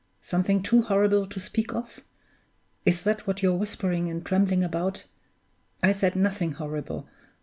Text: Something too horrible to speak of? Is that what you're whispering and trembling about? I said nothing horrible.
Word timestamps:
Something 0.19 0.63
too 0.63 0.81
horrible 0.81 1.27
to 1.27 1.39
speak 1.39 1.75
of? 1.75 1.99
Is 2.87 3.03
that 3.03 3.27
what 3.27 3.43
you're 3.43 3.53
whispering 3.53 4.09
and 4.09 4.25
trembling 4.25 4.63
about? 4.63 5.03
I 5.83 5.91
said 5.91 6.15
nothing 6.15 6.53
horrible. 6.53 7.07